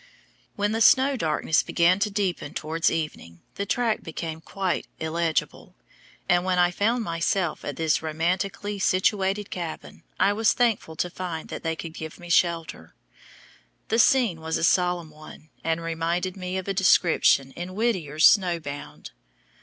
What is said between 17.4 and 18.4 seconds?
in Whittier's